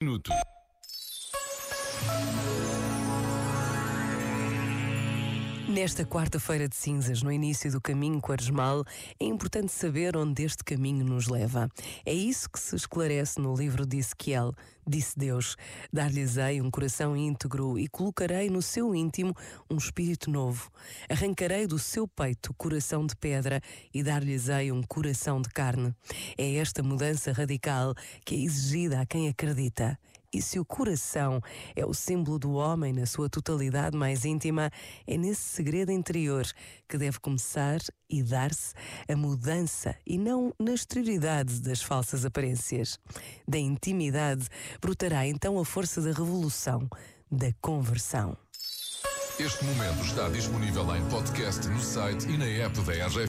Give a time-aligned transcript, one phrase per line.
[0.00, 0.30] Minuto.
[5.68, 8.84] Nesta quarta-feira de cinzas, no início do caminho quaresmal,
[9.20, 11.68] é importante saber onde este caminho nos leva.
[12.06, 14.54] É isso que se esclarece no livro de Ezequiel.
[14.86, 15.56] Disse Deus:
[15.92, 19.34] Dar-lhes-ei um coração íntegro e colocarei no seu íntimo
[19.70, 20.70] um espírito novo.
[21.06, 23.60] Arrancarei do seu peito coração de pedra
[23.92, 25.94] e dar-lhes-ei um coração de carne.
[26.38, 27.94] É esta mudança radical
[28.24, 29.98] que é exigida a quem acredita.
[30.32, 31.40] E se o coração
[31.74, 34.70] é o símbolo do homem na sua totalidade mais íntima,
[35.06, 36.46] é nesse segredo interior
[36.86, 37.78] que deve começar
[38.10, 38.74] e dar-se
[39.10, 42.98] a mudança e não na exterioridade das falsas aparências.
[43.46, 44.48] Da intimidade
[44.82, 46.86] brotará então a força da revolução,
[47.30, 48.36] da conversão.
[49.38, 53.26] Este momento está disponível em podcast no site e na app da RGF.